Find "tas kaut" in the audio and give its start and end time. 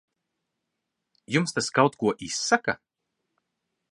1.57-1.93